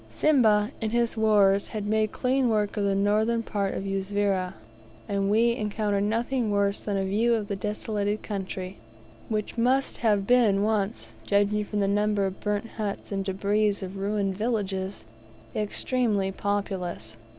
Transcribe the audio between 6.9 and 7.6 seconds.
a view of the